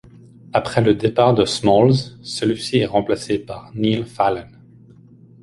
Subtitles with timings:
[0.51, 1.93] Après le départ de Smalls,
[2.23, 4.47] celui-ci est remplacé par Neil Fallon.